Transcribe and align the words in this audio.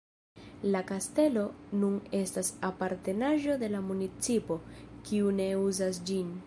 La 0.75 0.79
kastelo 0.91 1.43
nun 1.83 1.99
estas 2.21 2.51
apartenaĵo 2.71 3.59
de 3.65 3.73
la 3.75 3.83
municipo, 3.93 4.61
kiu 5.11 5.35
ne 5.41 5.51
uzas 5.67 6.07
ĝin. 6.11 6.39